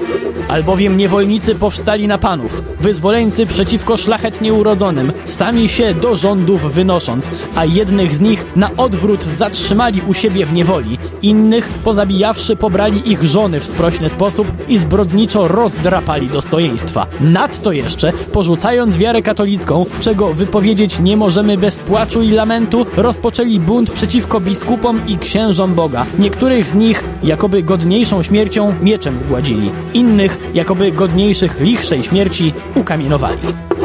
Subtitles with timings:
[0.48, 7.64] Albowiem niewolnicy powstali na panów, wyzwoleńcy przeciwko szlachetnie urodzonym, sami się do rządów wynosząc, a
[7.64, 13.60] jednych z nich na odwrót zatrzymali u siebie w niewoli, innych pozabijawszy pobrali ich żony
[13.60, 17.06] w sprośny sposób i zbrodniczo rozdrapali dostojeństwa.
[17.20, 23.90] Nadto jeszcze, porzucając wiarę katolicką, czego wypowiedzieć nie możemy bez płaczu i lamentu, rozpoczęli bunt
[23.90, 26.06] przeciwko biskupom i księżom Boga.
[26.18, 29.70] Niektórych z nich, jakoby godniejszą śmiercią, mieczem zgładzili.
[29.94, 33.38] Innych, jakoby godniejszych lichszej śmierci, ukamienowali.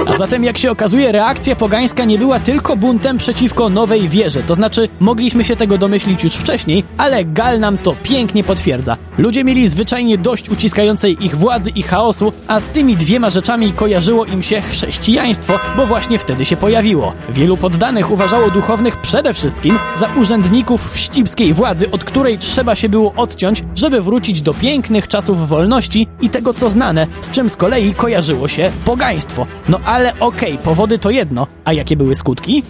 [0.07, 4.43] A zatem, jak się okazuje, reakcja pogańska nie była tylko buntem przeciwko nowej wierze.
[4.43, 8.97] To znaczy, mogliśmy się tego domyślić już wcześniej, ale Gal nam to pięknie potwierdza.
[9.17, 14.25] Ludzie mieli zwyczajnie dość uciskającej ich władzy i chaosu, a z tymi dwiema rzeczami kojarzyło
[14.25, 17.13] im się chrześcijaństwo, bo właśnie wtedy się pojawiło.
[17.29, 23.13] Wielu poddanych uważało duchownych przede wszystkim za urzędników wścibskiej władzy, od której trzeba się było
[23.13, 27.93] odciąć, żeby wrócić do pięknych czasów wolności i tego, co znane, z czym z kolei
[27.93, 29.47] kojarzyło się pogaństwo.
[29.69, 32.63] No ale okej, okay, powody to jedno, a jakie były skutki?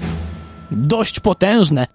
[0.71, 1.87] Dość potężne.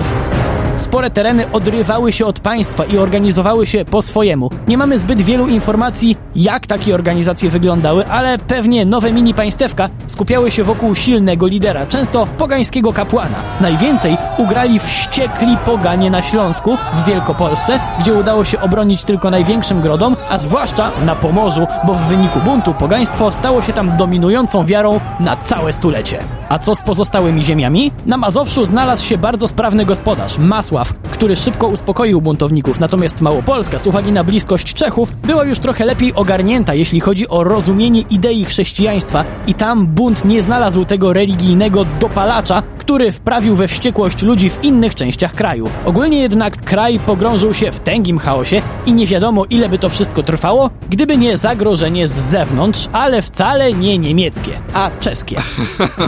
[0.81, 4.51] Spore tereny odrywały się od państwa i organizowały się po swojemu.
[4.69, 10.51] Nie mamy zbyt wielu informacji, jak takie organizacje wyglądały, ale pewnie nowe mini państewka skupiały
[10.51, 13.37] się wokół silnego lidera, często pogańskiego kapłana.
[13.61, 20.17] Najwięcej ugrali wściekli poganie na Śląsku, w Wielkopolsce, gdzie udało się obronić tylko największym grodom,
[20.29, 25.37] a zwłaszcza na Pomorzu, bo w wyniku buntu pogaństwo stało się tam dominującą wiarą na
[25.37, 26.40] całe stulecie.
[26.51, 27.93] A co z pozostałymi ziemiami?
[28.07, 33.87] Na Mazowszu znalazł się bardzo sprawny gospodarz, Masław, który szybko uspokoił buntowników, natomiast Małopolska z
[33.87, 39.25] uwagi na bliskość Czechów była już trochę lepiej ogarnięta, jeśli chodzi o rozumienie idei chrześcijaństwa
[39.47, 44.95] i tam bunt nie znalazł tego religijnego dopalacza, który wprawił we wściekłość ludzi w innych
[44.95, 45.71] częściach kraju.
[45.85, 50.23] Ogólnie jednak kraj pogrążył się w tęgim chaosie i nie wiadomo ile by to wszystko
[50.23, 55.37] trwało, gdyby nie zagrożenie z zewnątrz, ale wcale nie niemieckie, a czeskie.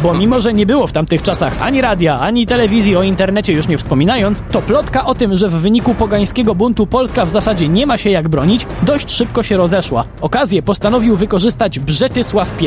[0.02, 3.68] Bo mimo, że nie było w tamtych czasach ani radia, ani telewizji, o internecie już
[3.68, 7.86] nie wspominając, to plotka o tym, że w wyniku pogańskiego buntu Polska w zasadzie nie
[7.86, 10.04] ma się jak bronić, dość szybko się rozeszła.
[10.20, 12.66] Okazję postanowił wykorzystać Brzetysław I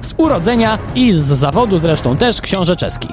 [0.00, 3.08] z urodzenia i z zawodu zresztą też książę czeski.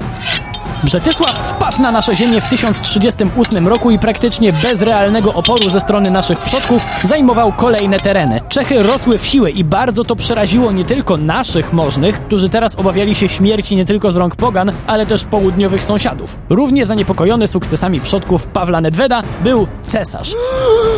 [0.83, 6.11] Brzetysław wpadł na nasze ziemię w 1038 roku i praktycznie bez realnego oporu ze strony
[6.11, 8.41] naszych przodków zajmował kolejne tereny.
[8.49, 13.15] Czechy rosły w siłę i bardzo to przeraziło nie tylko naszych możnych, którzy teraz obawiali
[13.15, 16.37] się śmierci nie tylko z rąk pogan, ale też południowych sąsiadów.
[16.49, 20.33] Równie zaniepokojony sukcesami przodków Pawła Nedweda był cesarz.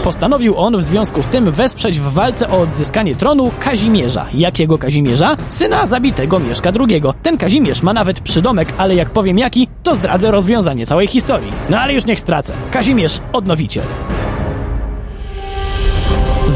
[0.03, 4.25] Postanowił on w związku z tym wesprzeć w walce o odzyskanie tronu Kazimierza.
[4.34, 5.35] Jakiego Kazimierza?
[5.47, 7.01] Syna zabitego Mieszka II.
[7.24, 11.52] Ten Kazimierz ma nawet przydomek, ale jak powiem jaki, to zdradzę rozwiązanie całej historii.
[11.69, 12.53] No ale już niech stracę.
[12.72, 13.84] Kazimierz Odnowiciel.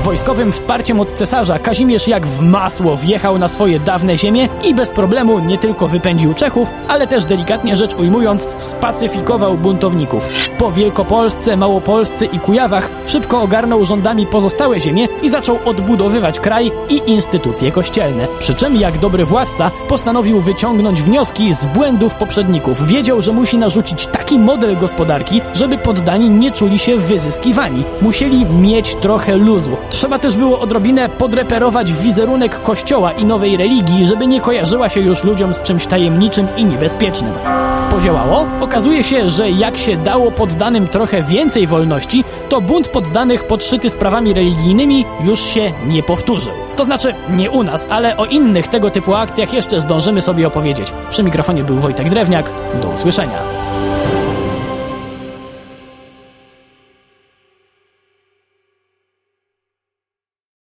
[0.09, 4.91] Wojskowym wsparciem od cesarza Kazimierz jak w masło wjechał na swoje dawne ziemie i bez
[4.91, 10.27] problemu nie tylko wypędził Czechów, ale też delikatnie rzecz ujmując spacyfikował buntowników.
[10.57, 17.11] Po Wielkopolsce, Małopolsce i Kujawach szybko ogarnął rządami pozostałe ziemie i zaczął odbudowywać kraj i
[17.11, 18.27] instytucje kościelne.
[18.39, 22.87] Przy czym jak dobry władca postanowił wyciągnąć wnioski z błędów poprzedników.
[22.87, 27.83] Wiedział, że musi narzucić taki model gospodarki, żeby poddani nie czuli się wyzyskiwani.
[28.01, 34.27] Musieli mieć trochę luzu Trzeba też było odrobinę podreperować wizerunek kościoła i nowej religii, żeby
[34.27, 37.33] nie kojarzyła się już ludziom z czymś tajemniczym i niebezpiecznym.
[37.91, 38.45] Podziałało?
[38.61, 44.33] Okazuje się, że jak się dało poddanym trochę więcej wolności, to bunt poddanych podszyty sprawami
[44.33, 46.53] religijnymi już się nie powtórzył.
[46.75, 50.93] To znaczy, nie u nas, ale o innych tego typu akcjach jeszcze zdążymy sobie opowiedzieć.
[51.09, 52.51] Przy mikrofonie był Wojtek Drewniak.
[52.81, 53.37] Do usłyszenia.